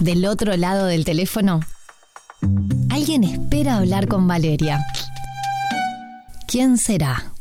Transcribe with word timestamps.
Del 0.00 0.26
otro 0.26 0.56
lado 0.56 0.86
del 0.86 1.04
teléfono, 1.04 1.60
alguien 2.88 3.24
espera 3.24 3.78
hablar 3.78 4.06
con 4.06 4.28
Valeria. 4.28 4.84
¿Quién 6.46 6.78
será? 6.78 7.32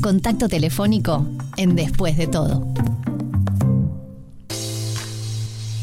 Contacto 0.00 0.48
telefónico 0.48 1.26
en 1.56 1.74
Después 1.74 2.16
de 2.16 2.28
todo. 2.28 2.64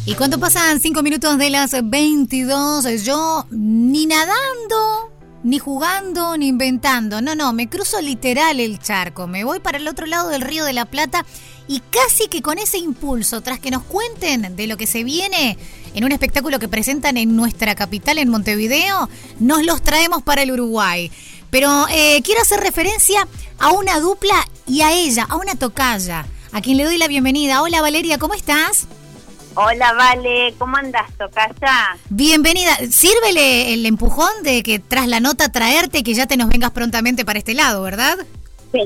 Y 0.06 0.14
cuando 0.14 0.40
pasan 0.40 0.80
cinco 0.80 1.04
minutos 1.04 1.38
de 1.38 1.50
las 1.50 1.76
22, 1.84 3.04
yo 3.04 3.46
ni 3.52 4.06
nadando, 4.06 5.07
ni 5.48 5.60
jugando, 5.60 6.36
ni 6.36 6.48
inventando. 6.48 7.22
No, 7.22 7.34
no, 7.34 7.54
me 7.54 7.70
cruzo 7.70 8.02
literal 8.02 8.60
el 8.60 8.80
charco. 8.80 9.28
Me 9.28 9.46
voy 9.46 9.62
para 9.62 9.78
el 9.78 9.88
otro 9.88 10.06
lado 10.06 10.28
del 10.28 10.42
río 10.42 10.66
de 10.66 10.74
la 10.74 10.84
Plata 10.84 11.26
y 11.70 11.80
casi 11.80 12.28
que 12.28 12.42
con 12.42 12.58
ese 12.58 12.80
impulso, 12.80 13.40
tras 13.40 13.58
que 13.58 13.72
nos 13.72 13.84
cuenten 13.84 14.58
de 14.58 14.68
lo 14.68 14.76
que 14.76 14.86
se 14.86 15.06
viene 15.06 15.58
en 15.94 16.04
un 16.04 16.12
espectáculo 16.12 16.60
que 16.60 16.68
presentan 16.68 17.16
en 17.16 17.34
nuestra 17.38 17.76
capital, 17.76 18.18
en 18.18 18.28
Montevideo, 18.28 19.08
nos 19.40 19.64
los 19.64 19.82
traemos 19.82 20.22
para 20.22 20.42
el 20.44 20.52
Uruguay. 20.52 21.10
Pero 21.50 21.88
eh, 21.92 22.22
quiero 22.24 22.42
hacer 22.42 22.60
referencia 22.60 23.26
a 23.58 23.72
una 23.72 24.02
dupla 24.02 24.46
y 24.66 24.82
a 24.82 24.92
ella, 24.92 25.26
a 25.30 25.38
una 25.38 25.56
tocaya, 25.56 26.26
a 26.52 26.62
quien 26.62 26.76
le 26.76 26.84
doy 26.84 26.98
la 26.98 27.08
bienvenida. 27.08 27.62
Hola 27.62 27.80
Valeria, 27.80 28.18
¿cómo 28.18 28.34
estás? 28.34 28.86
Hola, 29.60 29.92
Vale, 29.94 30.54
¿cómo 30.60 30.78
andás, 30.78 31.12
Tocaya? 31.18 31.98
Bienvenida. 32.10 32.76
Sírvele 32.92 33.74
el 33.74 33.88
empujón 33.88 34.30
de 34.44 34.62
que 34.62 34.78
tras 34.78 35.08
la 35.08 35.20
nota 35.20 35.52
traerte 35.52 36.04
que 36.04 36.14
ya 36.14 36.28
te 36.28 36.38
nos 36.38 36.50
vengas 36.50 36.70
prontamente 36.70 37.26
para 37.26 37.40
este 37.40 37.56
lado, 37.56 37.82
¿verdad? 37.82 38.20
Sí, 38.72 38.80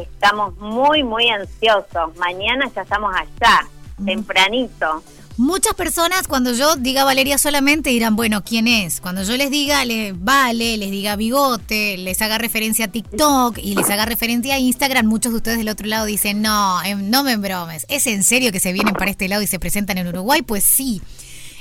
estamos 0.00 0.56
muy, 0.56 1.02
muy 1.02 1.28
ansiosos. 1.28 2.16
Mañana 2.16 2.70
ya 2.74 2.80
estamos 2.80 3.14
allá, 3.14 3.68
tempranito. 4.02 5.02
Muchas 5.38 5.74
personas 5.74 6.28
cuando 6.28 6.54
yo 6.54 6.76
diga 6.76 7.04
Valeria 7.04 7.36
solamente 7.36 7.90
dirán, 7.90 8.16
bueno, 8.16 8.42
¿quién 8.42 8.66
es? 8.66 9.02
Cuando 9.02 9.22
yo 9.22 9.36
les 9.36 9.50
diga 9.50 9.84
le 9.84 10.12
Vale, 10.12 10.78
les 10.78 10.90
diga 10.90 11.14
Bigote, 11.14 11.98
les 11.98 12.22
haga 12.22 12.38
referencia 12.38 12.86
a 12.86 12.88
TikTok 12.88 13.58
y 13.58 13.74
les 13.74 13.90
haga 13.90 14.06
referencia 14.06 14.54
a 14.54 14.58
Instagram, 14.58 15.04
muchos 15.04 15.32
de 15.32 15.36
ustedes 15.36 15.58
del 15.58 15.68
otro 15.68 15.86
lado 15.88 16.06
dicen, 16.06 16.40
no, 16.40 16.82
em, 16.84 17.10
no 17.10 17.22
me 17.22 17.32
embromes, 17.32 17.84
¿es 17.90 18.06
en 18.06 18.22
serio 18.22 18.50
que 18.50 18.60
se 18.60 18.72
vienen 18.72 18.94
para 18.94 19.10
este 19.10 19.28
lado 19.28 19.42
y 19.42 19.46
se 19.46 19.58
presentan 19.58 19.98
en 19.98 20.08
Uruguay? 20.08 20.40
Pues 20.40 20.64
sí. 20.64 21.02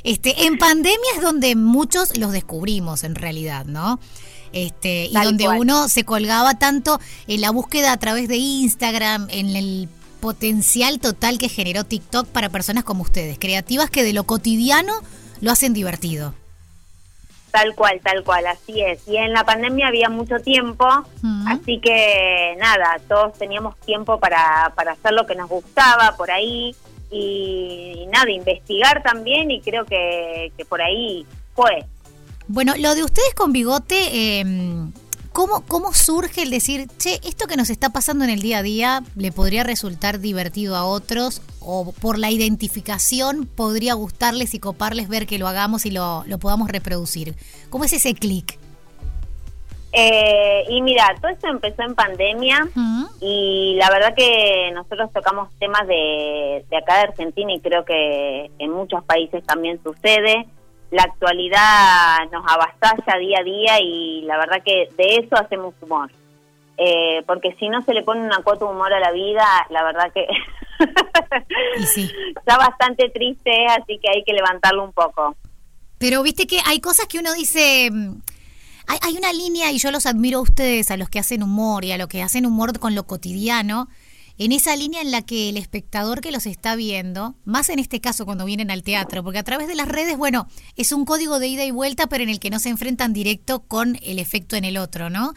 Este, 0.04 0.46
en 0.46 0.58
pandemia 0.58 1.12
es 1.18 1.22
donde 1.22 1.56
muchos 1.58 2.18
los 2.18 2.32
descubrimos 2.32 3.04
en 3.04 3.16
realidad, 3.16 3.66
¿no? 3.66 4.00
Este, 4.54 5.08
y 5.08 5.14
donde 5.14 5.50
uno 5.50 5.90
se 5.90 6.06
colgaba 6.06 6.58
tanto 6.58 7.02
en 7.28 7.42
la 7.42 7.50
búsqueda 7.50 7.92
a 7.92 7.98
través 7.98 8.30
de 8.30 8.38
Instagram, 8.38 9.28
en 9.30 9.54
el 9.54 9.90
potencial 10.20 11.00
total 11.00 11.38
que 11.38 11.50
generó 11.50 11.84
TikTok 11.84 12.28
para 12.28 12.50
personas 12.50 12.84
como 12.84 13.04
ustedes, 13.04 13.38
creativas 13.40 13.90
que 13.90 14.04
de 14.04 14.14
lo 14.14 14.24
cotidiano 14.24 14.94
lo 15.42 15.52
hacen 15.52 15.74
divertido. 15.74 16.34
Tal 17.52 17.74
cual, 17.74 18.02
tal 18.04 18.24
cual, 18.26 18.48
así 18.48 18.82
es. 18.82 19.08
Y 19.08 19.16
en 19.16 19.32
la 19.32 19.46
pandemia 19.46 19.88
había 19.88 20.10
mucho 20.10 20.40
tiempo, 20.40 20.86
así 21.48 21.80
que 21.80 22.54
nada, 22.60 23.00
todos 23.08 23.38
teníamos 23.38 23.78
tiempo 23.80 24.20
para, 24.20 24.74
para 24.76 24.92
hacer 24.92 25.14
lo 25.14 25.26
que 25.26 25.36
nos 25.36 25.50
gustaba 25.50 26.16
por 26.18 26.32
ahí 26.32 26.76
y, 27.10 28.08
nada, 28.12 28.30
investigar 28.30 29.02
también 29.04 29.52
y 29.52 29.62
creo 29.62 29.86
que, 29.86 30.52
que, 30.58 30.66
por 30.66 30.82
ahí 30.82 31.26
fue. 31.56 31.86
Bueno, 32.48 32.74
lo 32.78 32.94
de 32.94 33.06
ustedes 33.06 33.34
con 33.36 33.54
bigote, 33.54 33.96
eh, 34.12 34.46
¿Cómo, 35.36 35.66
¿Cómo 35.68 35.92
surge 35.92 36.44
el 36.44 36.50
decir, 36.50 36.88
che, 36.98 37.16
esto 37.28 37.46
que 37.46 37.58
nos 37.58 37.70
está 37.70 37.90
pasando 37.90 38.24
en 38.24 38.30
el 38.30 38.42
día 38.42 38.60
a 38.60 38.64
día 38.64 39.04
le 39.18 39.34
podría 39.34 39.66
resultar 39.66 40.20
divertido 40.20 40.78
a 40.78 40.86
otros 40.86 41.42
o 41.60 41.92
por 41.92 42.18
la 42.18 42.32
identificación 42.32 43.46
podría 43.46 43.96
gustarles 43.96 44.54
y 44.54 44.60
coparles 44.60 45.10
ver 45.10 45.28
que 45.28 45.38
lo 45.38 45.50
hagamos 45.50 45.86
y 45.86 45.92
lo, 45.92 46.24
lo 46.26 46.38
podamos 46.38 46.70
reproducir? 46.70 47.36
¿Cómo 47.70 47.84
es 47.84 47.92
ese 47.92 48.14
clic? 48.14 48.58
Eh, 49.92 50.64
y 50.70 50.82
mira, 50.82 51.14
todo 51.20 51.30
esto 51.30 51.48
empezó 51.48 51.82
en 51.84 51.96
pandemia 51.96 52.70
y 53.20 53.76
la 53.76 53.90
verdad 53.90 54.16
que 54.16 54.72
nosotros 54.74 55.12
tocamos 55.12 55.50
temas 55.60 55.86
de, 55.86 56.64
de 56.70 56.78
acá 56.78 56.96
de 56.96 57.02
Argentina 57.10 57.54
y 57.54 57.60
creo 57.60 57.84
que 57.84 58.52
en 58.58 58.72
muchos 58.72 59.04
países 59.04 59.44
también 59.44 59.82
sucede 59.84 60.48
la 60.96 61.04
actualidad 61.04 62.20
nos 62.32 62.44
avasalla 62.48 63.20
día 63.20 63.40
a 63.40 63.44
día 63.44 63.82
y 63.82 64.22
la 64.22 64.38
verdad 64.38 64.64
que 64.64 64.90
de 64.96 65.18
eso 65.18 65.36
hacemos 65.36 65.76
humor. 65.82 66.10
Eh, 66.78 67.24
porque 67.28 67.56
si 67.60 67.70
no 67.70 67.82
se 67.84 67.94
le 67.94 68.04
pone 68.04 68.22
una 68.22 68.42
cuota 68.44 68.66
de 68.66 68.72
humor 68.72 68.94
a 68.94 69.00
la 69.00 69.12
vida, 69.12 69.46
la 69.70 69.84
verdad 69.84 70.12
que 70.14 70.26
está 72.38 72.58
bastante 72.58 73.10
triste, 73.10 73.52
así 73.68 74.00
que 74.00 74.10
hay 74.10 74.24
que 74.24 74.34
levantarlo 74.34 74.84
un 74.84 74.94
poco. 74.94 75.36
Pero 75.98 76.24
viste 76.24 76.48
que 76.48 76.60
hay 76.66 76.80
cosas 76.80 77.08
que 77.08 77.20
uno 77.20 77.34
dice, 77.34 77.90
mm, 77.92 78.16
hay, 78.88 78.98
hay 79.02 79.18
una 79.18 79.34
línea 79.34 79.72
y 79.72 79.78
yo 79.78 79.92
los 79.92 80.06
admiro 80.06 80.40
a 80.40 80.44
ustedes, 80.44 80.92
a 80.92 80.98
los 80.98 81.10
que 81.10 81.20
hacen 81.20 81.44
humor 81.44 81.84
y 81.84 81.92
a 81.92 81.98
los 81.98 82.08
que 82.08 82.24
hacen 82.24 82.46
humor 82.46 82.78
con 82.80 82.96
lo 82.96 83.04
cotidiano, 83.04 83.90
en 84.38 84.52
esa 84.52 84.76
línea 84.76 85.02
en 85.02 85.12
la 85.12 85.22
que 85.22 85.50
el 85.50 85.58
espectador 85.58 86.22
que 86.22 86.32
los 86.32 86.46
está 86.46 86.76
viendo, 86.76 87.36
más 87.46 87.70
en 87.70 87.80
este 87.80 88.02
caso 88.02 88.26
cuando 88.26 88.46
vienen 88.46 88.72
al 88.72 88.84
teatro, 88.84 89.24
porque 89.24 89.40
a 89.40 89.44
través 89.44 89.68
de 89.68 89.76
las 89.76 89.88
redes, 89.88 90.18
bueno, 90.18 90.48
es 90.76 90.92
un 90.92 91.06
código 91.06 91.40
de 91.40 91.48
ida 91.48 91.66
y 91.66 91.72
vuelta, 91.72 92.08
pero 92.08 92.24
en 92.24 92.30
el 92.30 92.40
que 92.40 92.50
no 92.50 92.60
se 92.60 92.70
enfrentan 92.70 93.14
directo 93.14 93.62
con 93.62 93.98
el 94.02 94.20
efecto 94.20 94.56
en 94.56 94.66
el 94.66 94.78
otro, 94.78 95.10
¿no? 95.10 95.34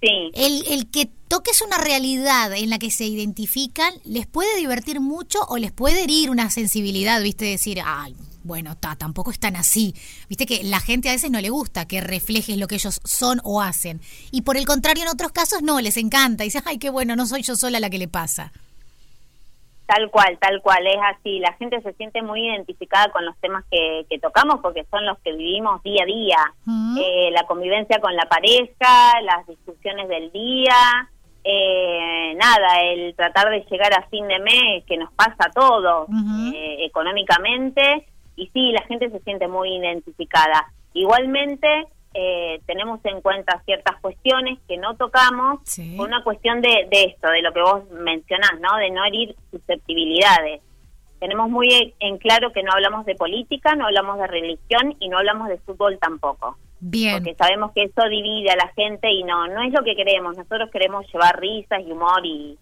El, 0.00 0.64
el 0.68 0.90
que 0.90 1.06
toques 1.28 1.60
una 1.62 1.78
realidad 1.78 2.52
en 2.52 2.70
la 2.70 2.78
que 2.78 2.90
se 2.90 3.04
identifican, 3.04 3.92
les 4.04 4.26
puede 4.26 4.56
divertir 4.56 5.00
mucho 5.00 5.40
o 5.48 5.58
les 5.58 5.72
puede 5.72 6.04
herir 6.04 6.30
una 6.30 6.50
sensibilidad, 6.50 7.22
¿viste? 7.22 7.44
Decir, 7.44 7.80
ay, 7.84 8.14
bueno, 8.44 8.76
ta, 8.76 8.96
tampoco 8.96 9.30
están 9.30 9.56
así. 9.56 9.94
Viste 10.28 10.46
que 10.46 10.62
la 10.64 10.80
gente 10.80 11.08
a 11.08 11.12
veces 11.12 11.30
no 11.30 11.40
le 11.40 11.50
gusta 11.50 11.86
que 11.86 12.00
reflejes 12.00 12.56
lo 12.56 12.66
que 12.68 12.76
ellos 12.76 13.00
son 13.04 13.40
o 13.44 13.60
hacen. 13.60 14.00
Y 14.30 14.42
por 14.42 14.56
el 14.56 14.66
contrario, 14.66 15.02
en 15.02 15.10
otros 15.10 15.32
casos 15.32 15.62
no, 15.62 15.80
les 15.80 15.96
encanta. 15.96 16.44
Y 16.44 16.48
dicen, 16.48 16.62
ay, 16.64 16.78
qué 16.78 16.90
bueno, 16.90 17.16
no 17.16 17.26
soy 17.26 17.42
yo 17.42 17.56
sola 17.56 17.80
la 17.80 17.90
que 17.90 17.98
le 17.98 18.08
pasa. 18.08 18.52
Tal 19.88 20.10
cual, 20.10 20.36
tal 20.38 20.60
cual, 20.60 20.86
es 20.86 20.98
así. 21.16 21.38
La 21.38 21.54
gente 21.54 21.80
se 21.80 21.94
siente 21.94 22.20
muy 22.20 22.46
identificada 22.46 23.10
con 23.10 23.24
los 23.24 23.34
temas 23.38 23.64
que, 23.70 24.04
tocamos 24.20 24.60
porque 24.60 24.84
son 24.90 25.06
los 25.06 25.18
que 25.20 25.32
vivimos 25.32 25.82
día 25.82 26.02
a 26.02 26.06
día. 26.06 26.36
Eh, 27.00 27.30
la 27.32 27.44
convivencia 27.44 27.98
con 27.98 28.14
la 28.14 28.26
pareja, 28.26 29.18
las 29.22 29.46
discusiones 29.46 30.06
del 30.08 30.30
día, 30.30 31.08
eh, 31.42 32.34
nada, 32.36 32.82
el 32.82 33.14
tratar 33.14 33.48
de 33.48 33.64
llegar 33.70 33.94
a 33.94 34.06
fin 34.08 34.28
de 34.28 34.38
mes 34.40 34.84
que 34.84 34.98
nos 34.98 35.10
pasa 35.14 35.50
todo 35.54 36.06
eh, 36.54 36.84
económicamente 36.84 38.04
y 38.36 38.48
sí, 38.48 38.72
la 38.72 38.82
gente 38.82 39.08
se 39.08 39.20
siente 39.20 39.48
muy 39.48 39.74
identificada. 39.74 40.70
Igualmente, 40.92 41.86
eh, 42.14 42.60
tenemos 42.66 43.00
en 43.04 43.20
cuenta 43.20 43.62
ciertas 43.64 44.00
cuestiones 44.00 44.58
que 44.66 44.76
no 44.76 44.96
tocamos, 44.96 45.60
una 45.98 46.22
cuestión 46.24 46.60
de, 46.60 46.86
de, 46.90 47.04
esto, 47.04 47.28
de 47.28 47.42
lo 47.42 47.52
que 47.52 47.60
vos 47.60 47.90
mencionás, 47.90 48.52
¿no? 48.60 48.76
De 48.76 48.90
no 48.90 49.04
herir 49.04 49.36
susceptibilidades. 49.50 50.62
Tenemos 51.20 51.50
muy 51.50 51.94
en 51.98 52.18
claro 52.18 52.52
que 52.52 52.62
no 52.62 52.72
hablamos 52.72 53.04
de 53.04 53.14
política, 53.14 53.74
no 53.74 53.86
hablamos 53.86 54.18
de 54.18 54.26
religión 54.26 54.96
y 55.00 55.08
no 55.08 55.18
hablamos 55.18 55.48
de 55.48 55.58
fútbol 55.58 55.98
tampoco. 55.98 56.56
Bien. 56.80 57.16
Porque 57.16 57.34
sabemos 57.34 57.72
que 57.72 57.84
eso 57.84 58.08
divide 58.08 58.50
a 58.50 58.56
la 58.56 58.68
gente 58.68 59.10
y 59.10 59.24
no, 59.24 59.48
no 59.48 59.62
es 59.62 59.72
lo 59.72 59.82
que 59.82 59.96
queremos. 59.96 60.36
Nosotros 60.36 60.70
queremos 60.70 61.06
llevar 61.12 61.40
risas 61.40 61.82
y 61.84 61.90
humor 61.90 62.24
y, 62.24 62.56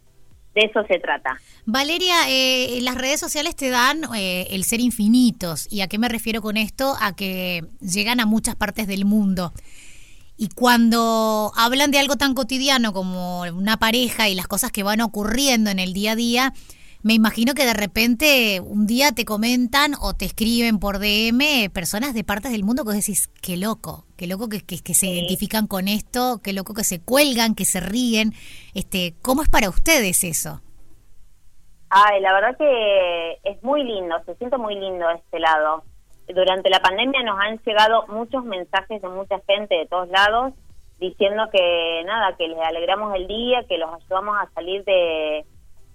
de 0.57 0.63
eso 0.63 0.83
se 0.89 0.99
trata. 0.99 1.39
Valeria, 1.67 2.15
eh, 2.29 2.81
las 2.81 2.95
redes 2.95 3.21
sociales 3.21 3.55
te 3.55 3.69
dan 3.69 4.01
eh, 4.17 4.47
el 4.51 4.65
ser 4.65 4.81
infinitos. 4.81 5.69
¿Y 5.71 5.83
a 5.83 5.87
qué 5.87 5.99
me 5.99 6.09
refiero 6.09 6.41
con 6.41 6.57
esto? 6.57 6.97
A 6.99 7.15
que 7.15 7.63
llegan 7.81 8.21
a 8.21 8.27
muchas 8.27 8.57
partes 8.57 8.87
del 8.87 9.05
mundo. 9.05 9.53
Y 10.39 10.49
cuando 10.49 11.53
hablan 11.57 11.91
de 11.91 11.99
algo 11.99 12.17
tan 12.17 12.35
cotidiano 12.35 12.95
como 12.95 13.43
una 13.43 13.77
pareja 13.77 14.29
y 14.31 14.35
las 14.35 14.49
cosas 14.49 14.73
que 14.73 14.83
van 14.83 15.03
ocurriendo 15.03 15.71
en 15.71 15.79
el 15.79 15.93
día 15.93 16.13
a 16.13 16.17
día, 16.17 16.55
me 17.03 17.15
imagino 17.15 17.55
que 17.55 17.65
de 17.65 17.75
repente 17.75 18.61
un 18.61 18.87
día 18.87 19.13
te 19.13 19.25
comentan 19.25 19.93
o 20.01 20.15
te 20.15 20.25
escriben 20.25 20.79
por 20.79 20.99
DM 20.99 21.71
personas 21.73 22.15
de 22.15 22.25
partes 22.25 22.53
del 22.53 22.65
mundo 22.65 22.83
que 22.83 22.89
vos 22.89 22.97
decís, 22.97 23.29
qué 23.43 23.57
loco, 23.57 24.05
qué 24.17 24.27
loco 24.27 24.49
que, 24.49 24.61
que, 24.63 24.95
se 24.95 25.07
identifican 25.07 25.67
con 25.67 25.89
esto, 25.89 26.41
qué 26.43 26.53
loco 26.53 26.75
que 26.75 26.85
se 26.85 27.01
cuelgan, 27.01 27.55
que 27.55 27.65
se 27.65 27.81
ríen. 27.81 28.33
Este, 28.75 29.15
¿Cómo 29.23 29.43
es 29.43 29.49
para 29.49 29.69
ustedes 29.69 30.25
eso? 30.25 30.61
Ay, 31.91 32.21
la 32.21 32.33
verdad 32.33 32.57
que 32.57 33.39
es 33.45 33.63
muy 33.63 33.85
lindo, 33.85 34.17
se 34.25 34.35
siente 34.37 34.57
muy 34.57 34.75
lindo 34.75 35.09
este 35.11 35.39
lado. 35.39 35.85
Durante 36.29 36.71
la 36.71 36.81
pandemia 36.81 37.23
nos 37.23 37.39
han 37.39 37.59
llegado 37.59 38.07
muchos 38.09 38.45
mensajes 38.45 39.01
de 39.01 39.09
mucha 39.09 39.39
gente 39.47 39.77
de 39.77 39.87
todos 39.87 40.09
lados 40.09 40.55
diciendo 40.99 41.49
que 41.53 42.03
nada, 42.05 42.37
que 42.37 42.49
les 42.49 42.59
alegramos 42.59 43.15
el 43.15 43.27
día, 43.27 43.65
que 43.69 43.79
los 43.79 43.91
ayudamos 43.95 44.37
a 44.41 44.51
salir 44.55 44.83
de, 44.85 45.45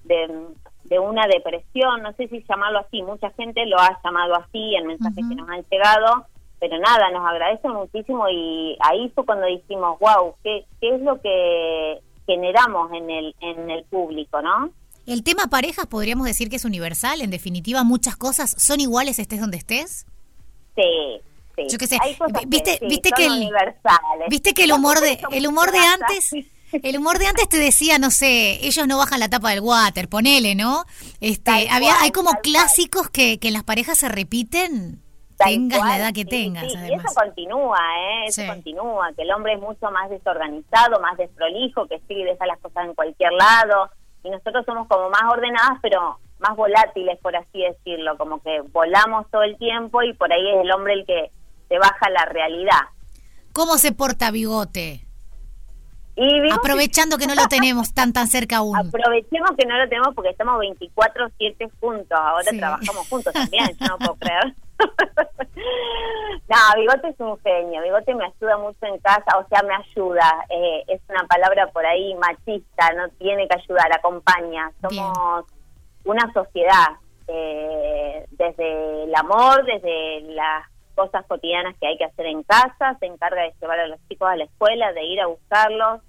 de 0.04 0.48
de 0.92 1.00
una 1.00 1.26
depresión, 1.26 2.04
no 2.04 2.12
sé 2.14 2.28
si 2.28 2.44
llamarlo 2.50 2.80
así, 2.80 3.02
mucha 3.02 3.32
gente 3.32 3.66
lo 3.66 3.80
ha 3.80 3.98
llamado 4.04 4.36
así 4.36 4.76
en 4.76 4.88
mensajes 4.88 5.24
que 5.28 5.36
nos 5.36 5.48
han 5.48 5.64
llegado, 5.72 6.28
pero 6.60 6.78
nada, 6.80 7.10
nos 7.12 7.26
agradece 7.26 7.70
muchísimo 7.70 8.28
y 8.30 8.78
ahí 8.82 9.10
fue 9.16 9.26
cuando 9.26 9.48
dijimos, 9.48 9.98
wow, 10.02 10.36
¿qué, 10.44 10.66
qué 10.82 10.96
es 10.96 11.02
lo 11.02 11.22
que 11.22 12.02
generamos 12.26 12.92
en 12.92 13.10
el, 13.10 13.36
en 13.40 13.70
el 13.72 13.86
público, 13.86 14.42
no? 14.42 14.70
El 15.08 15.24
tema 15.24 15.48
parejas 15.48 15.88
podríamos 15.88 16.26
decir 16.28 16.50
que 16.50 16.58
es 16.58 16.66
universal, 16.66 17.22
en 17.22 17.32
definitiva 17.32 17.86
muchas 17.86 18.18
cosas 18.18 18.54
son 18.58 18.82
iguales 18.82 19.18
estés 19.18 19.40
donde 19.40 19.58
estés. 19.58 20.06
Sí, 20.76 21.22
sí. 21.56 21.68
Yo 21.70 21.78
qué 21.78 21.88
sé, 21.88 21.98
viste, 22.48 22.80
viste 22.82 23.12
que 23.12 23.28
el, 23.28 23.50
viste 24.30 24.54
que 24.54 24.66
el 24.66 24.74
humor 24.74 25.00
de 25.00 25.20
el 25.32 25.48
humor 25.48 25.72
de 25.72 25.80
antes 25.80 26.32
el 26.72 26.98
humor 26.98 27.20
de 27.20 27.28
antes 27.28 27.50
te 27.50 27.58
decía, 27.58 27.98
no 27.98 28.12
sé, 28.12 28.66
ellos 28.66 28.88
no 28.88 28.98
bajan 28.98 29.20
la 29.20 29.30
tapa 29.30 29.50
del 29.52 29.62
water, 29.62 30.10
ponele, 30.10 30.56
¿no? 30.56 30.86
Este, 31.20 31.70
había 31.70 32.00
hay 32.02 32.12
como 32.12 32.32
clásicos 32.42 33.10
que, 33.10 33.40
que 33.40 33.50
en 33.50 33.54
las 33.54 33.64
parejas 33.64 33.98
se 33.98 34.10
repiten 34.10 35.02
tengas 35.44 35.86
la 35.86 35.98
edad 35.98 36.14
que 36.14 36.26
tengas. 36.26 36.64
Y 36.64 36.94
eso 36.94 37.08
continúa, 37.16 37.78
¿eh? 38.00 38.26
Eso 38.28 38.44
continúa, 38.48 39.12
que 39.16 39.24
el 39.24 39.32
hombre 39.32 39.54
es 39.54 39.60
mucho 39.60 39.90
más 39.92 40.10
desorganizado, 40.10 41.00
más 41.00 41.18
desprolijo, 41.18 41.88
que 41.88 42.00
sigue 42.08 42.22
y 42.22 42.26
deja 42.26 42.46
las 42.46 42.60
cosas 42.60 42.86
en 42.86 42.94
cualquier 42.94 43.32
lado. 43.34 43.90
Y 44.24 44.30
nosotros 44.30 44.66
somos 44.66 44.88
como 44.88 45.10
más 45.10 45.24
ordenadas, 45.32 45.80
pero 45.82 46.20
más 46.40 46.56
volátiles, 46.56 47.20
por 47.20 47.36
así 47.36 47.62
decirlo, 47.62 48.18
como 48.18 48.42
que 48.42 48.62
volamos 48.72 49.30
todo 49.32 49.44
el 49.44 49.58
tiempo 49.58 50.02
y 50.04 50.14
por 50.14 50.32
ahí 50.32 50.48
es 50.48 50.62
el 50.64 50.72
hombre 50.72 50.94
el 50.94 51.06
que 51.06 51.32
se 51.70 51.78
baja 51.78 52.10
la 52.10 52.26
realidad. 52.26 52.82
¿Cómo 53.54 53.78
se 53.78 53.92
porta 53.92 54.32
Bigote? 54.32 55.06
Aprovechando 56.52 57.18
que 57.18 57.26
no 57.26 57.36
lo 57.36 57.48
tenemos 57.48 57.94
tan 57.94 58.14
tan 58.14 58.28
cerca 58.28 58.58
aún. 58.58 58.78
Aprovechemos 58.78 59.52
que 59.58 59.66
no 59.66 59.78
lo 59.78 59.88
tenemos 59.88 60.14
porque 60.14 60.30
estamos 60.30 60.60
24/7 60.60 61.70
juntos. 61.80 62.20
Ahora 62.20 62.52
trabajamos 62.52 63.08
juntos 63.10 63.34
también, 63.34 63.70
yo 63.80 63.88
no 63.88 63.98
puedo 63.98 64.16
creer. 64.16 64.54
no, 66.50 66.58
Bigote 66.76 67.10
es 67.10 67.20
un 67.20 67.40
genio. 67.40 67.82
Bigote 67.82 68.16
me 68.16 68.26
ayuda 68.26 68.58
mucho 68.58 68.86
en 68.86 69.00
casa, 69.00 69.38
o 69.38 69.48
sea, 69.48 69.64
me 69.64 69.74
ayuda. 69.74 70.46
Eh, 70.50 70.84
es 70.88 71.02
una 71.10 71.26
palabra 71.28 71.68
por 71.72 71.86
ahí 71.86 72.14
machista, 72.16 72.92
no 72.94 73.10
tiene 73.18 73.48
que 73.48 73.58
ayudar, 73.58 73.92
acompaña. 73.94 74.72
Somos 74.82 75.46
una 76.04 76.32
sociedad. 76.34 76.88
Eh, 77.28 78.26
desde 78.32 79.04
el 79.04 79.16
amor, 79.16 79.64
desde 79.64 80.22
las 80.34 80.71
cosas 81.02 81.26
cotidianas 81.28 81.76
que 81.80 81.88
hay 81.88 81.98
que 81.98 82.06
hacer 82.06 82.28
en 82.28 82.44
casa, 82.44 82.96
se 83.00 83.08
encarga 83.08 83.42
de 83.42 83.54
llevar 83.60 83.80
a 83.80 83.88
los 83.88 84.00
chicos 84.08 84.28
a 84.30 84.36
la 84.36 84.44
escuela, 84.44 84.94
de 84.94 85.04
ir 85.04 85.20
a 85.20 85.28
buscarlos, 85.28 86.02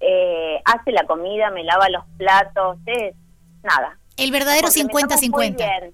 eh, 0.00 0.60
hace 0.64 0.90
la 0.90 1.06
comida, 1.06 1.50
me 1.50 1.62
lava 1.62 1.88
los 1.88 2.04
platos, 2.16 2.78
es 2.86 3.14
nada. 3.62 3.98
El 4.16 4.32
verdadero 4.32 4.68
50-50. 4.68 5.92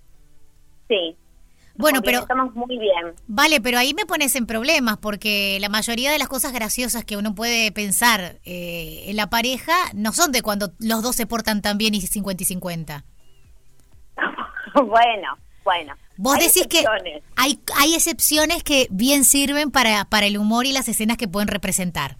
Sí. 0.88 1.16
Bueno, 1.76 2.00
pero 2.02 2.20
estamos 2.20 2.54
muy 2.54 2.78
bien. 2.78 3.14
Vale, 3.28 3.60
pero 3.60 3.78
ahí 3.78 3.94
me 3.94 4.06
pones 4.06 4.34
en 4.34 4.46
problemas 4.46 4.96
porque 4.96 5.58
la 5.60 5.68
mayoría 5.68 6.10
de 6.10 6.18
las 6.18 6.26
cosas 6.26 6.52
graciosas 6.52 7.04
que 7.04 7.16
uno 7.16 7.34
puede 7.34 7.70
pensar 7.70 8.38
eh, 8.44 9.04
en 9.06 9.16
la 9.16 9.28
pareja 9.28 9.74
no 9.94 10.12
son 10.12 10.32
de 10.32 10.42
cuando 10.42 10.72
los 10.80 11.02
dos 11.02 11.14
se 11.14 11.26
portan 11.26 11.62
tan 11.62 11.78
bien 11.78 11.94
y 11.94 12.00
50 12.00 12.42
y 12.42 12.46
50. 12.46 13.04
bueno, 14.74 15.38
bueno. 15.62 15.94
Vos 16.20 16.36
decís 16.36 16.66
que 16.66 16.84
hay, 17.36 17.60
hay 17.76 17.94
excepciones 17.94 18.64
que 18.64 18.88
bien 18.90 19.24
sirven 19.24 19.70
para, 19.70 20.04
para 20.04 20.26
el 20.26 20.36
humor 20.36 20.66
y 20.66 20.72
las 20.72 20.88
escenas 20.88 21.16
que 21.16 21.28
pueden 21.28 21.46
representar. 21.46 22.16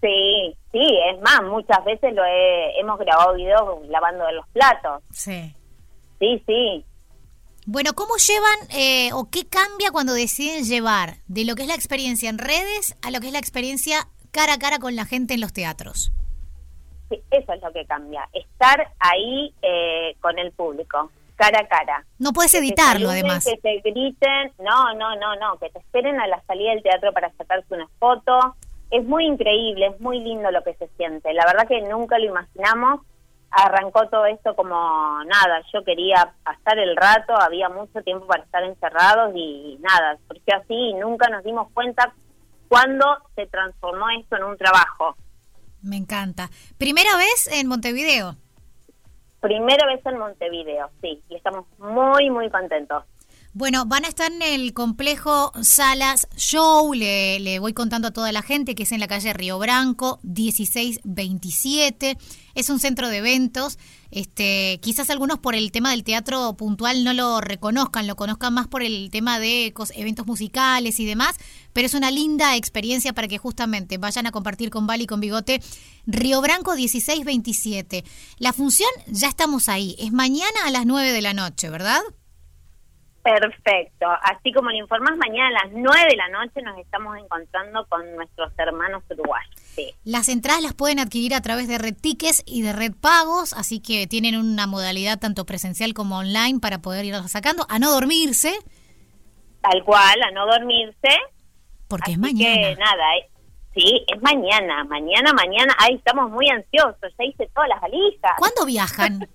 Sí, 0.00 0.56
sí, 0.72 0.98
es 1.10 1.20
más, 1.20 1.42
muchas 1.42 1.84
veces 1.84 2.14
lo 2.14 2.22
hemos 2.24 2.98
grabado 2.98 3.34
videos 3.34 3.86
lavando 3.88 4.24
los 4.32 4.48
platos. 4.48 5.02
Sí. 5.12 5.54
Sí, 6.18 6.42
sí. 6.46 6.84
Bueno, 7.66 7.92
¿cómo 7.92 8.14
llevan 8.16 8.70
eh, 8.74 9.12
o 9.12 9.28
qué 9.30 9.46
cambia 9.46 9.90
cuando 9.90 10.14
deciden 10.14 10.64
llevar 10.64 11.16
de 11.26 11.44
lo 11.44 11.56
que 11.56 11.62
es 11.62 11.68
la 11.68 11.74
experiencia 11.74 12.30
en 12.30 12.38
redes 12.38 12.96
a 13.02 13.10
lo 13.10 13.20
que 13.20 13.26
es 13.26 13.32
la 13.34 13.38
experiencia 13.38 14.08
cara 14.30 14.54
a 14.54 14.58
cara 14.58 14.78
con 14.78 14.96
la 14.96 15.04
gente 15.04 15.34
en 15.34 15.42
los 15.42 15.52
teatros? 15.52 16.10
Sí, 17.10 17.20
eso 17.30 17.52
es 17.52 17.62
lo 17.62 17.70
que 17.70 17.84
cambia, 17.84 18.26
estar 18.32 18.94
ahí 18.98 19.54
eh, 19.60 20.16
con 20.22 20.38
el 20.38 20.52
público 20.52 21.10
cara 21.36 21.60
a 21.60 21.68
cara. 21.68 22.04
No 22.18 22.32
puedes 22.32 22.54
editarlo, 22.54 23.10
además. 23.10 23.44
Que 23.44 23.56
te 23.56 23.90
griten, 23.90 24.52
no, 24.58 24.94
no, 24.94 25.16
no, 25.16 25.36
no, 25.36 25.58
que 25.58 25.70
te 25.70 25.78
esperen 25.78 26.20
a 26.20 26.26
la 26.26 26.42
salida 26.46 26.70
del 26.70 26.82
teatro 26.82 27.12
para 27.12 27.32
sacarse 27.32 27.74
una 27.74 27.88
foto. 27.98 28.56
Es 28.90 29.04
muy 29.04 29.26
increíble, 29.26 29.86
es 29.86 30.00
muy 30.00 30.20
lindo 30.20 30.50
lo 30.50 30.62
que 30.62 30.74
se 30.74 30.88
siente. 30.96 31.32
La 31.32 31.46
verdad 31.46 31.66
que 31.66 31.80
nunca 31.82 32.18
lo 32.18 32.26
imaginamos. 32.26 33.00
Arrancó 33.50 34.08
todo 34.08 34.26
esto 34.26 34.56
como 34.56 34.74
nada, 35.24 35.62
yo 35.72 35.84
quería 35.84 36.34
pasar 36.42 36.76
el 36.78 36.96
rato, 36.96 37.40
había 37.40 37.68
mucho 37.68 38.02
tiempo 38.02 38.26
para 38.26 38.42
estar 38.42 38.64
encerrados 38.64 39.30
y 39.36 39.78
nada, 39.80 40.18
surgió 40.26 40.56
así 40.56 40.74
y 40.74 40.94
nunca 40.94 41.28
nos 41.28 41.44
dimos 41.44 41.70
cuenta 41.72 42.12
cuándo 42.66 43.06
se 43.36 43.46
transformó 43.46 44.06
esto 44.18 44.36
en 44.36 44.42
un 44.42 44.56
trabajo. 44.58 45.14
Me 45.82 45.96
encanta. 45.96 46.50
¿Primera 46.78 47.16
vez 47.16 47.48
en 47.52 47.68
Montevideo? 47.68 48.36
Primera 49.44 49.86
vez 49.86 50.00
en 50.06 50.16
Montevideo, 50.16 50.88
sí, 51.02 51.22
y 51.28 51.34
estamos 51.34 51.66
muy, 51.76 52.30
muy 52.30 52.48
contentos. 52.48 53.04
Bueno, 53.56 53.86
van 53.86 54.04
a 54.04 54.08
estar 54.08 54.32
en 54.32 54.42
el 54.42 54.74
complejo 54.74 55.52
Salas 55.62 56.26
Show, 56.36 56.92
le, 56.92 57.60
voy 57.60 57.72
contando 57.72 58.08
a 58.08 58.10
toda 58.10 58.32
la 58.32 58.42
gente 58.42 58.74
que 58.74 58.82
es 58.82 58.90
en 58.90 58.98
la 58.98 59.06
calle 59.06 59.32
Río 59.32 59.60
Branco, 59.60 60.18
1627. 60.24 62.18
Es 62.56 62.68
un 62.68 62.80
centro 62.80 63.08
de 63.08 63.18
eventos. 63.18 63.78
Este, 64.10 64.80
quizás 64.82 65.08
algunos 65.08 65.38
por 65.38 65.54
el 65.54 65.70
tema 65.70 65.92
del 65.92 66.02
teatro 66.02 66.56
puntual 66.56 67.04
no 67.04 67.12
lo 67.12 67.40
reconozcan, 67.40 68.08
lo 68.08 68.16
conozcan 68.16 68.54
más 68.54 68.66
por 68.66 68.82
el 68.82 69.08
tema 69.12 69.38
de 69.38 69.72
eventos 69.94 70.26
musicales 70.26 70.98
y 70.98 71.04
demás, 71.04 71.36
pero 71.72 71.86
es 71.86 71.94
una 71.94 72.10
linda 72.10 72.56
experiencia 72.56 73.12
para 73.12 73.28
que 73.28 73.38
justamente 73.38 73.98
vayan 73.98 74.26
a 74.26 74.32
compartir 74.32 74.70
con 74.70 74.88
Bali 74.88 75.04
y 75.04 75.06
con 75.06 75.20
Bigote 75.20 75.62
Río 76.08 76.40
Branco 76.40 76.74
1627. 76.74 78.04
La 78.38 78.52
función 78.52 78.90
ya 79.06 79.28
estamos 79.28 79.68
ahí, 79.68 79.94
es 80.00 80.10
mañana 80.10 80.58
a 80.64 80.72
las 80.72 80.86
9 80.86 81.12
de 81.12 81.22
la 81.22 81.34
noche, 81.34 81.70
¿verdad? 81.70 82.02
Perfecto. 83.24 84.06
Así 84.22 84.52
como 84.52 84.68
le 84.68 84.76
informás, 84.76 85.16
mañana 85.16 85.48
a 85.48 85.64
las 85.64 85.72
9 85.72 86.08
de 86.10 86.16
la 86.16 86.28
noche 86.28 86.60
nos 86.60 86.76
estamos 86.76 87.16
encontrando 87.16 87.86
con 87.86 88.14
nuestros 88.16 88.52
hermanos 88.58 89.02
uruguayos. 89.08 89.50
Las 90.04 90.28
entradas 90.28 90.62
las 90.62 90.74
pueden 90.74 90.98
adquirir 90.98 91.34
a 91.34 91.40
través 91.40 91.66
de 91.66 91.78
Red 91.78 91.96
Tickets 91.98 92.42
y 92.44 92.60
de 92.60 92.74
Red 92.74 92.92
Pagos, 93.00 93.54
así 93.54 93.80
que 93.80 94.06
tienen 94.06 94.36
una 94.36 94.66
modalidad 94.66 95.18
tanto 95.18 95.46
presencial 95.46 95.94
como 95.94 96.18
online 96.18 96.60
para 96.60 96.80
poder 96.80 97.06
irlas 97.06 97.32
sacando, 97.32 97.64
a 97.70 97.78
no 97.78 97.92
dormirse. 97.92 98.52
Tal 99.62 99.82
cual, 99.84 100.22
a 100.22 100.30
no 100.32 100.46
dormirse. 100.46 101.16
Porque 101.88 102.12
es 102.12 102.18
mañana. 102.18 102.54
Que 102.54 102.76
nada, 102.76 103.16
eh, 103.16 103.30
sí, 103.74 104.04
es 104.06 104.20
mañana, 104.20 104.84
mañana, 104.84 105.32
mañana. 105.32 105.74
Ahí 105.78 105.94
estamos 105.94 106.30
muy 106.30 106.50
ansiosos, 106.50 107.10
ya 107.18 107.24
hice 107.24 107.48
todas 107.54 107.70
las 107.70 107.80
valijas. 107.80 108.32
¿Cuándo 108.36 108.66
viajan? 108.66 109.26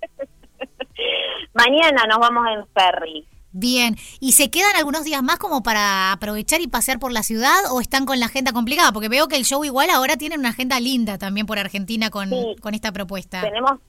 mañana 1.55 2.03
nos 2.07 2.19
vamos 2.19 2.45
en 2.53 2.67
ferry. 2.67 3.27
Bien, 3.51 3.95
¿y 4.19 4.33
se 4.33 4.51
quedan 4.51 4.75
algunos 4.77 5.03
días 5.03 5.23
más 5.23 5.39
como 5.39 5.63
para 5.63 6.11
aprovechar 6.11 6.61
y 6.61 6.67
pasear 6.67 6.99
por 6.99 7.11
la 7.11 7.23
ciudad 7.23 7.57
o 7.71 7.81
están 7.81 8.05
con 8.05 8.19
la 8.19 8.27
agenda 8.27 8.51
complicada? 8.51 8.91
Porque 8.91 9.09
veo 9.09 9.27
que 9.27 9.37
el 9.37 9.45
show 9.45 9.63
igual 9.65 9.89
ahora 9.89 10.17
tiene 10.17 10.37
una 10.37 10.49
agenda 10.49 10.79
linda 10.79 11.17
también 11.17 11.47
por 11.47 11.57
Argentina 11.57 12.09
con, 12.11 12.29
con 12.61 12.73
esta 12.75 12.91
propuesta. 12.91 13.41
Tenemos 13.41 13.79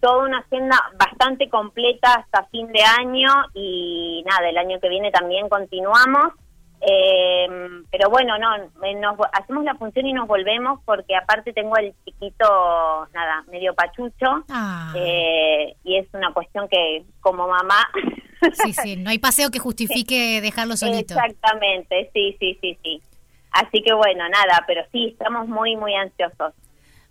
toda 0.00 0.26
una 0.26 0.38
agenda 0.38 0.76
bastante 0.98 1.48
completa 1.48 2.14
hasta 2.14 2.44
fin 2.48 2.66
de 2.72 2.82
año 2.82 3.30
y 3.54 4.24
nada, 4.26 4.48
el 4.48 4.58
año 4.58 4.80
que 4.80 4.88
viene 4.88 5.10
también 5.12 5.48
continuamos. 5.48 6.32
Eh, 6.86 7.46
pero 7.90 8.10
bueno, 8.10 8.36
no, 8.36 8.58
nos, 8.58 9.16
hacemos 9.32 9.64
la 9.64 9.74
función 9.76 10.06
y 10.06 10.12
nos 10.12 10.28
volvemos 10.28 10.80
porque 10.84 11.16
aparte 11.16 11.54
tengo 11.54 11.76
el 11.76 11.94
chiquito, 12.04 13.08
nada, 13.14 13.44
medio 13.50 13.74
pachucho 13.74 14.44
ah. 14.50 14.92
eh, 14.94 15.76
y 15.82 15.96
es 15.96 16.08
una 16.12 16.32
cuestión 16.32 16.68
que 16.68 17.04
como 17.20 17.46
mamá... 17.46 17.88
Sí, 18.64 18.72
sí, 18.72 18.96
no 18.96 19.10
hay 19.10 19.18
paseo 19.18 19.50
que 19.50 19.58
justifique 19.58 20.40
dejarlo 20.40 20.76
solito. 20.76 21.14
Exactamente, 21.14 22.10
sí, 22.12 22.36
sí, 22.38 22.58
sí, 22.60 22.78
sí. 22.82 23.02
Así 23.50 23.82
que 23.82 23.94
bueno, 23.94 24.28
nada, 24.28 24.64
pero 24.66 24.82
sí, 24.92 25.08
estamos 25.12 25.48
muy, 25.48 25.76
muy 25.76 25.94
ansiosos. 25.94 26.52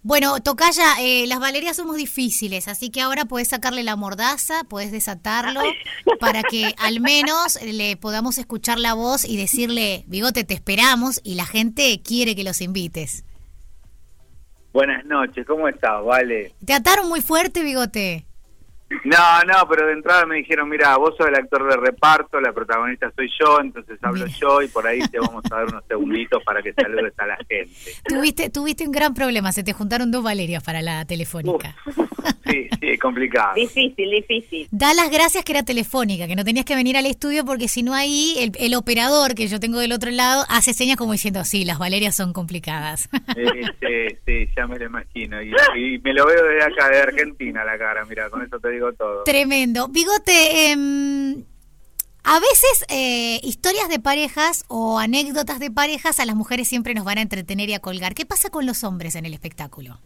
Bueno, 0.06 0.42
Tocaya, 0.42 0.84
eh, 1.00 1.26
las 1.28 1.40
valerias 1.40 1.78
somos 1.78 1.96
difíciles, 1.96 2.68
así 2.68 2.90
que 2.90 3.00
ahora 3.00 3.24
puedes 3.24 3.48
sacarle 3.48 3.84
la 3.84 3.96
mordaza, 3.96 4.66
puedes 4.66 4.92
desatarlo, 4.92 5.62
para 6.20 6.44
que 6.44 6.76
al 6.78 7.00
menos 7.00 7.58
le 7.64 7.96
podamos 7.96 8.38
escuchar 8.38 8.80
la 8.80 8.96
voz 8.96 9.24
y 9.24 9.38
decirle, 9.38 10.04
Bigote, 10.08 10.44
te 10.44 10.54
esperamos 10.54 11.22
y 11.24 11.36
la 11.36 11.46
gente 11.46 12.02
quiere 12.06 12.36
que 12.36 12.44
los 12.44 12.60
invites. 12.60 13.24
Buenas 14.74 15.06
noches, 15.06 15.48
¿cómo 15.48 15.70
estás? 15.70 16.04
Vale. 16.04 16.52
¿Te 16.66 16.74
ataron 16.74 17.08
muy 17.08 17.22
fuerte, 17.22 17.64
Bigote? 17.64 18.26
No, 19.04 19.44
no, 19.46 19.68
pero 19.70 19.88
de 19.88 19.94
entrada 19.94 20.26
me 20.26 20.38
dijeron, 20.38 20.70
mira, 20.70 20.96
vos 20.98 21.16
sos 21.18 21.28
el 21.28 21.36
actor 21.36 21.70
de 21.70 21.78
reparto, 21.78 22.40
la 22.40 22.54
protagonista 22.54 23.12
soy 23.16 23.30
yo, 23.40 23.60
entonces 23.60 24.00
hablo 24.02 24.26
yo 24.28 24.62
y 24.62 24.68
por 24.68 24.88
ahí 24.88 25.00
te 25.10 25.20
vamos 25.20 25.44
a 25.52 25.56
dar 25.56 25.66
unos 25.66 25.84
segunditos 25.88 26.44
para 26.44 26.62
que 26.62 26.74
saludes 26.74 27.14
a 27.18 27.26
la 27.26 27.38
gente. 27.38 27.70
Tuviste, 28.08 28.50
tuviste 28.50 28.86
un 28.86 28.92
gran 28.92 29.14
problema, 29.14 29.52
se 29.52 29.64
te 29.64 29.74
juntaron 29.74 30.12
dos 30.12 30.24
Valerias 30.24 30.64
para 30.64 30.82
la 30.82 31.06
telefónica. 31.06 31.76
sí, 32.50 32.70
sí, 32.80 32.98
complicado. 32.98 33.56
Difícil, 33.56 34.10
difícil. 34.10 34.68
Da 34.72 34.94
las 34.94 35.10
gracias 35.10 35.44
que 35.44 35.52
era 35.52 35.64
telefónica, 35.64 36.28
que 36.28 36.36
no 36.36 36.44
tenías 36.44 36.66
que 36.66 36.76
venir 36.76 36.98
al 36.98 37.06
estudio 37.06 37.46
porque 37.46 37.68
si 37.68 37.84
no 37.84 37.94
ahí 37.94 38.36
el, 38.40 38.52
el 38.60 38.76
operador 38.76 39.36
que 39.36 39.48
yo 39.48 39.60
tengo 39.60 39.80
del 39.80 39.92
otro 39.92 40.12
lado 40.12 40.46
hace 40.50 40.74
señas 40.74 40.98
como 40.98 41.12
diciendo, 41.14 41.44
sí, 41.44 41.66
las 41.66 41.80
Valerias 41.80 42.16
son 42.16 42.34
complicadas. 42.34 43.10
sí, 43.36 44.18
sí, 44.26 44.50
ya 44.56 44.68
me 44.68 44.78
lo 44.78 44.86
imagino. 44.86 45.42
Y, 45.42 45.54
y 45.76 46.00
me 46.00 46.14
lo 46.14 46.26
veo 46.26 46.44
desde 46.44 46.64
acá, 46.64 46.90
de 46.90 47.02
Argentina, 47.02 47.64
la 47.64 47.78
cara, 47.78 48.06
mira, 48.06 48.30
con 48.30 48.42
eso 48.44 48.60
te 48.60 48.70
digo 48.70 48.83
todo. 48.92 49.24
Tremendo. 49.24 49.88
Bigote, 49.88 50.72
em, 50.72 51.46
a 52.24 52.40
veces 52.40 52.86
eh, 52.90 53.40
historias 53.44 53.90
de 53.90 54.00
parejas 54.00 54.66
o 54.68 55.00
anécdotas 55.00 55.60
de 55.60 55.72
parejas 55.72 56.20
a 56.20 56.26
las 56.26 56.36
mujeres 56.36 56.68
siempre 56.68 56.94
nos 56.94 57.06
van 57.06 57.18
a 57.18 57.22
entretener 57.22 57.70
y 57.70 57.74
a 57.74 57.80
colgar. 57.80 58.14
¿Qué 58.14 58.26
pasa 58.26 58.50
con 58.50 58.66
los 58.66 58.84
hombres 58.84 59.16
en 59.16 59.26
el 59.26 59.34
espectáculo? 59.34 60.00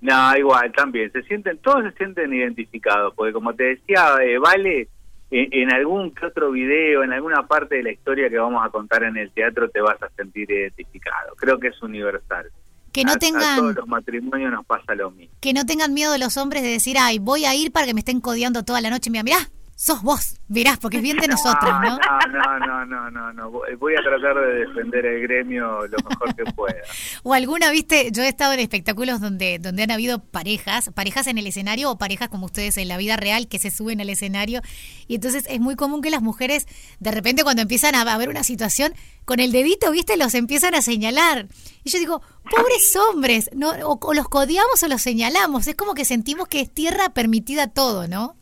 No, 0.00 0.36
igual, 0.36 0.72
también. 0.72 1.10
Se 1.12 1.22
sienten, 1.22 1.58
todos 1.58 1.82
se 1.84 1.92
sienten 1.92 2.32
identificados, 2.32 3.14
porque 3.14 3.32
como 3.32 3.54
te 3.54 3.64
decía, 3.64 4.16
eh, 4.22 4.38
Vale, 4.38 4.88
en, 5.30 5.48
en, 5.52 5.72
algún 5.72 6.14
que 6.14 6.26
otro 6.26 6.50
video, 6.52 7.02
en 7.02 7.12
alguna 7.12 7.46
parte 7.46 7.76
de 7.76 7.82
la 7.82 7.90
historia 7.92 8.30
que 8.30 8.38
vamos 8.38 8.64
a 8.64 8.70
contar 8.70 9.02
en 9.02 9.16
el 9.16 9.30
teatro, 9.32 9.68
te 9.70 9.80
vas 9.80 10.00
a 10.02 10.08
sentir 10.10 10.50
identificado. 10.50 11.34
Creo 11.36 11.58
que 11.58 11.68
es 11.68 11.82
universal. 11.82 12.50
Que 12.92 13.04
no 13.04 13.12
A- 13.12 13.16
tengan... 13.16 13.42
A 13.54 13.56
todos 13.56 13.74
los 13.74 13.86
matrimonios 13.88 14.50
nos 14.52 14.64
pasa 14.66 14.94
lo 14.94 15.10
mismo. 15.10 15.34
Que 15.40 15.52
no 15.52 15.64
tengan 15.66 15.92
miedo 15.94 16.16
los 16.18 16.36
hombres 16.36 16.62
de 16.62 16.70
decir, 16.70 16.96
ay, 16.98 17.18
voy 17.18 17.44
a 17.44 17.54
ir 17.54 17.70
para 17.72 17.86
que 17.86 17.94
me 17.94 18.00
estén 18.00 18.20
codeando 18.20 18.64
toda 18.64 18.80
la 18.80 18.90
noche. 18.90 19.10
Mira, 19.10 19.22
mirá, 19.22 19.50
sos 19.78 20.02
vos, 20.02 20.34
verás, 20.48 20.76
porque 20.78 20.96
es 20.96 21.04
bien 21.04 21.18
de 21.18 21.28
nosotros, 21.28 21.70
¿no? 21.80 21.98
No, 22.28 22.58
no, 22.58 22.84
no, 22.84 23.10
no, 23.10 23.32
no. 23.32 23.50
Voy 23.78 23.94
a 23.94 24.02
tratar 24.02 24.34
de 24.34 24.66
defender 24.66 25.06
el 25.06 25.22
gremio 25.22 25.86
lo 25.86 25.96
mejor 26.08 26.34
que 26.34 26.44
pueda. 26.52 26.82
O 27.22 27.32
alguna, 27.32 27.70
viste, 27.70 28.10
yo 28.10 28.22
he 28.22 28.28
estado 28.28 28.52
en 28.54 28.60
espectáculos 28.60 29.20
donde, 29.20 29.60
donde 29.60 29.84
han 29.84 29.90
habido 29.92 30.18
parejas, 30.18 30.90
parejas 30.94 31.28
en 31.28 31.38
el 31.38 31.46
escenario 31.46 31.90
o 31.92 31.96
parejas 31.96 32.28
como 32.28 32.46
ustedes 32.46 32.76
en 32.76 32.88
la 32.88 32.96
vida 32.96 33.16
real 33.16 33.46
que 33.46 33.60
se 33.60 33.70
suben 33.70 34.00
al 34.00 34.10
escenario. 34.10 34.62
Y 35.06 35.14
entonces 35.14 35.44
es 35.48 35.60
muy 35.60 35.76
común 35.76 36.02
que 36.02 36.10
las 36.10 36.22
mujeres, 36.22 36.66
de 36.98 37.12
repente 37.12 37.44
cuando 37.44 37.62
empiezan 37.62 37.94
a 37.94 38.18
ver 38.18 38.28
una 38.28 38.42
situación, 38.42 38.92
con 39.24 39.38
el 39.38 39.52
dedito, 39.52 39.92
viste, 39.92 40.16
los 40.16 40.34
empiezan 40.34 40.74
a 40.74 40.82
señalar. 40.82 41.46
Y 41.84 41.90
yo 41.90 42.00
digo, 42.00 42.20
pobres 42.50 42.96
hombres, 42.96 43.50
¿no? 43.54 43.70
o, 43.70 43.98
o 44.00 44.14
los 44.14 44.28
codiamos 44.28 44.82
o 44.82 44.88
los 44.88 45.02
señalamos. 45.02 45.68
Es 45.68 45.76
como 45.76 45.94
que 45.94 46.04
sentimos 46.04 46.48
que 46.48 46.60
es 46.60 46.70
tierra 46.74 47.10
permitida 47.10 47.68
todo, 47.68 48.08
¿no? 48.08 48.34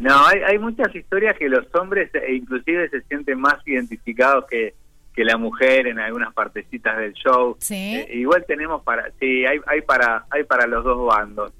No, 0.00 0.26
hay, 0.26 0.40
hay 0.40 0.58
muchas 0.58 0.94
historias 0.94 1.36
que 1.38 1.48
los 1.48 1.66
hombres 1.74 2.10
eh, 2.14 2.34
inclusive 2.34 2.88
se 2.90 3.02
sienten 3.02 3.40
más 3.40 3.56
identificados 3.66 4.44
que, 4.50 4.74
que 5.14 5.24
la 5.24 5.36
mujer 5.36 5.86
en 5.86 5.98
algunas 5.98 6.32
partecitas 6.34 6.96
del 6.98 7.12
show. 7.14 7.56
Sí. 7.60 7.74
Eh, 7.96 8.08
igual 8.18 8.44
tenemos 8.46 8.82
para, 8.82 9.10
sí, 9.20 9.46
hay, 9.46 9.60
hay 9.66 9.80
para, 9.82 10.26
hay 10.30 10.44
para 10.44 10.66
los 10.66 10.82
dos 10.84 11.06
bandos. 11.06 11.52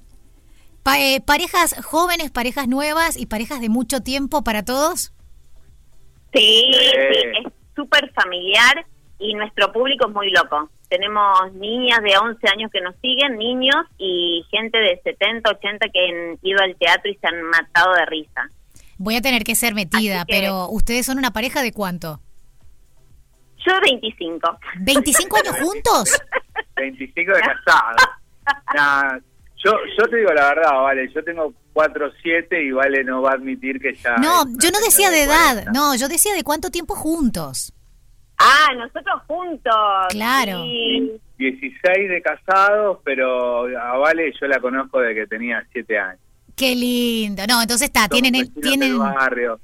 Pa- 0.82 0.98
eh, 1.00 1.22
parejas 1.24 1.74
jóvenes, 1.84 2.30
parejas 2.30 2.68
nuevas 2.68 3.16
y 3.16 3.26
parejas 3.26 3.60
de 3.60 3.68
mucho 3.68 4.00
tiempo 4.00 4.42
para 4.44 4.64
todos. 4.64 5.12
Sí, 6.32 6.70
Sí. 6.72 6.80
sí, 7.12 7.28
es 7.46 7.52
súper 7.76 8.12
familiar 8.12 8.84
y 9.18 9.34
nuestro 9.34 9.72
público 9.72 10.08
es 10.08 10.14
muy 10.14 10.30
loco. 10.30 10.68
Tenemos 10.94 11.52
niñas 11.54 11.98
de 12.04 12.16
11 12.16 12.48
años 12.54 12.70
que 12.72 12.80
nos 12.80 12.94
siguen, 13.02 13.36
niños 13.36 13.74
y 13.98 14.44
gente 14.48 14.78
de 14.78 15.00
70, 15.02 15.50
80 15.50 15.86
que 15.92 15.98
han 16.08 16.38
ido 16.42 16.60
al 16.62 16.76
teatro 16.76 17.10
y 17.10 17.16
se 17.16 17.26
han 17.26 17.42
matado 17.42 17.94
de 17.94 18.06
risa. 18.06 18.48
Voy 18.96 19.16
a 19.16 19.20
tener 19.20 19.42
que 19.42 19.56
ser 19.56 19.74
metida, 19.74 20.24
que- 20.24 20.32
pero 20.34 20.68
¿ustedes 20.68 21.04
son 21.04 21.18
una 21.18 21.32
pareja 21.32 21.62
de 21.62 21.72
cuánto? 21.72 22.20
Yo 23.66 23.72
25. 23.82 24.56
¿25 24.82 25.38
años 25.40 25.56
juntos? 25.60 26.20
25 26.76 27.32
de 27.32 27.40
casado. 27.40 27.96
Nah, 28.76 29.18
yo, 29.64 29.72
yo 29.98 30.04
te 30.08 30.16
digo 30.18 30.30
la 30.32 30.54
verdad, 30.54 30.80
vale, 30.80 31.10
yo 31.12 31.24
tengo 31.24 31.52
4 31.72 32.12
7 32.22 32.62
y 32.62 32.70
vale 32.70 33.02
no 33.02 33.20
va 33.22 33.30
a 33.30 33.34
admitir 33.34 33.80
que 33.80 33.94
ya... 33.94 34.14
No, 34.18 34.44
yo 34.62 34.70
no 34.70 34.78
decía 34.84 35.10
de 35.10 35.24
edad, 35.24 35.54
40. 35.54 35.72
no, 35.72 35.96
yo 35.96 36.06
decía 36.08 36.34
de 36.34 36.44
cuánto 36.44 36.70
tiempo 36.70 36.94
juntos. 36.94 37.72
Ah, 38.38 38.68
nosotros 38.76 39.22
juntos. 39.26 39.74
Claro. 40.10 40.62
Sí. 40.64 41.12
16 41.38 42.08
de 42.08 42.22
casados, 42.22 42.98
pero 43.04 43.66
a 43.78 43.96
Vale 43.98 44.32
yo 44.40 44.46
la 44.46 44.60
conozco 44.60 45.00
de 45.00 45.14
que 45.14 45.26
tenía 45.26 45.64
7 45.72 45.98
años. 45.98 46.20
Qué 46.56 46.74
lindo. 46.74 47.42
No, 47.48 47.60
entonces 47.62 47.86
está, 47.88 48.02
Somos 48.02 48.20
tienen 48.22 48.34
el, 48.36 48.52
tienen, 48.54 48.90
del 48.90 48.98
barrio. 48.98 49.60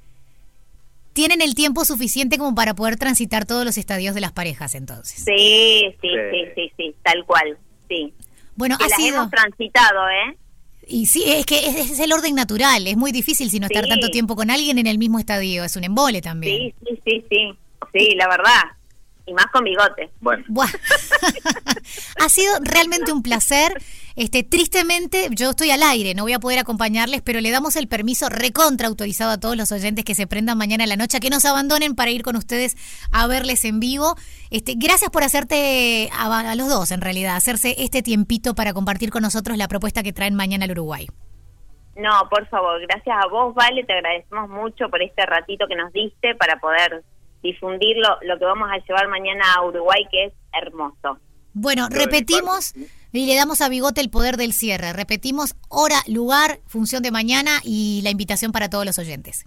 tienen 1.12 1.41
el 1.41 1.55
tiempo 1.55 1.85
suficiente 1.85 2.39
como 2.39 2.55
para 2.55 2.75
poder 2.75 2.97
transitar 2.97 3.45
todos 3.47 3.65
los 3.65 3.79
estadios 3.79 4.15
de 4.15 4.21
las 4.21 4.33
parejas 4.33 4.75
entonces. 4.75 5.23
Sí, 5.25 5.95
sí, 6.00 6.09
Sí. 6.09 6.09
sí, 6.33 6.45
sí, 6.57 6.73
sí, 6.77 6.95
tal 7.03 7.25
cual. 7.25 7.57
Sí. 7.89 8.12
Bueno, 8.57 8.77
Que 8.79 8.85
ha 8.85 8.89
las 8.89 8.97
sido... 9.00 9.17
hemos 9.19 9.31
transitado, 9.31 10.09
¿eh? 10.09 10.37
Y 10.89 11.07
sí, 11.07 11.23
es 11.27 11.47
que 11.47 11.59
ese 11.69 11.81
es 11.83 12.00
el 12.00 12.12
orden 12.12 12.35
natural, 12.35 12.85
es 12.89 12.97
muy 12.97 13.12
difícil 13.12 13.49
si 13.50 13.61
no 13.61 13.67
estar 13.67 13.85
Sí. 13.85 13.91
tanto 13.91 14.09
tiempo 14.09 14.35
con 14.35 14.50
alguien 14.50 14.77
en 14.79 14.89
el 14.89 14.99
mismo 14.99 15.21
estadio, 15.21 15.62
es 15.62 15.77
un 15.77 15.85
embole 15.85 16.21
también. 16.21 16.57
Sí, 16.57 16.75
sí, 16.89 17.00
sí, 17.05 17.25
sí. 17.31 17.55
Sí, 17.92 18.14
la 18.16 18.28
verdad. 18.28 18.62
Y 19.26 19.35
más 19.35 19.47
con 19.47 19.64
bigote. 19.64 20.11
Bueno, 20.20 20.44
Buah. 20.49 20.66
ha 22.25 22.28
sido 22.28 22.52
realmente 22.62 23.12
un 23.12 23.23
placer. 23.23 23.75
Este, 24.16 24.42
tristemente, 24.42 25.28
yo 25.30 25.50
estoy 25.50 25.70
al 25.70 25.82
aire, 25.82 26.14
no 26.14 26.25
voy 26.25 26.32
a 26.32 26.40
poder 26.40 26.59
acompañarles, 26.59 27.23
pero 27.23 27.40
le 27.40 27.50
damos 27.50 27.76
el 27.76 27.87
permiso 27.87 28.28
recontra 28.28 28.88
autorizado 28.88 29.30
a 29.30 29.38
todos 29.38 29.56
los 29.56 29.70
oyentes 29.73 30.04
que 30.04 30.14
se 30.14 30.26
prendan 30.26 30.59
mañana 30.59 30.85
a 30.85 30.87
la 30.87 30.97
noche, 30.97 31.16
a 31.16 31.20
que 31.20 31.30
nos 31.30 31.44
abandonen 31.44 31.94
para 31.94 32.11
ir 32.11 32.23
con 32.23 32.37
ustedes 32.37 32.76
a 33.12 33.26
verles 33.28 33.64
en 33.64 33.78
vivo. 33.78 34.16
Este, 34.50 34.75
gracias 34.76 35.11
por 35.11 35.23
hacerte 35.23 36.11
a, 36.12 36.40
a 36.40 36.54
los 36.56 36.68
dos, 36.68 36.90
en 36.90 37.00
realidad, 37.00 37.37
hacerse 37.37 37.76
este 37.78 38.02
tiempito 38.02 38.54
para 38.54 38.73
compartir 38.73 39.11
con 39.11 39.23
nosotros 39.23 39.56
la 39.56 39.68
propuesta 39.68 40.02
que 40.02 40.12
traen 40.12 40.35
mañana 40.35 40.64
al 40.64 40.73
Uruguay. 40.73 41.06
No, 41.97 42.28
por 42.28 42.47
favor, 42.49 42.80
gracias 42.80 43.16
a 43.16 43.28
vos, 43.28 43.54
Vale, 43.54 43.85
te 43.85 43.92
agradecemos 43.92 44.49
mucho 44.49 44.88
por 44.88 45.02
este 45.02 45.25
ratito 45.26 45.66
que 45.68 45.76
nos 45.76 45.92
diste 45.92 46.35
para 46.35 46.59
poder 46.59 47.04
difundir 47.42 47.97
lo, 47.97 48.18
lo 48.23 48.38
que 48.38 48.44
vamos 48.44 48.68
a 48.70 48.78
llevar 48.78 49.09
mañana 49.09 49.44
a 49.56 49.64
Uruguay, 49.64 50.06
que 50.11 50.26
es 50.26 50.32
hermoso. 50.52 51.18
Bueno, 51.52 51.88
repetimos 51.90 52.75
y 53.12 53.26
le 53.26 53.35
damos 53.35 53.61
a 53.61 53.68
Bigote 53.68 54.00
el 54.00 54.11
poder 54.11 54.37
del 54.37 54.52
cierre. 54.52 54.92
Repetimos 54.92 55.56
hora, 55.68 55.97
lugar, 56.06 56.59
función 56.66 57.02
de 57.02 57.11
mañana 57.11 57.61
y 57.64 58.00
la 58.02 58.11
invitación 58.11 58.52
para 58.52 58.70
todos 58.70 58.87
los 58.87 58.99
oyentes. 58.99 59.47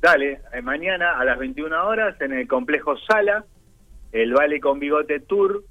dale, 0.00 0.40
eh, 0.52 0.62
mañana 0.62 1.18
a 1.18 1.24
las 1.24 1.38
21 1.38 1.86
horas 1.86 2.20
en 2.20 2.32
el 2.32 2.48
complejo 2.48 2.96
Sala, 3.06 3.44
el 4.10 4.32
Vale 4.32 4.60
con 4.60 4.80
Bigote 4.80 5.20
Tour, 5.20 5.62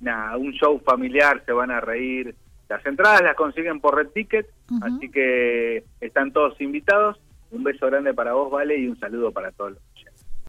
nada, 0.00 0.36
un 0.36 0.52
show 0.52 0.80
familiar, 0.84 1.42
se 1.46 1.52
van 1.52 1.70
a 1.70 1.80
reír. 1.80 2.34
Las 2.68 2.84
entradas 2.84 3.22
las 3.22 3.36
consiguen 3.36 3.80
por 3.80 3.94
Red 3.94 4.08
Ticket, 4.08 4.46
así 4.82 5.08
que 5.08 5.84
están 6.00 6.32
todos 6.32 6.60
invitados. 6.60 7.20
Un 7.50 7.62
beso 7.62 7.86
grande 7.86 8.12
para 8.12 8.32
vos, 8.32 8.50
Vale, 8.50 8.76
y 8.76 8.88
un 8.88 8.98
saludo 8.98 9.32
para 9.32 9.52
todos 9.52 9.78